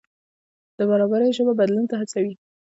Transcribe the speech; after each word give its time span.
د 0.77 0.79
برابرۍ 0.89 1.29
ژبه 1.37 1.53
بدلون 1.59 1.85
ته 1.89 1.95
هڅوي. 2.01 2.33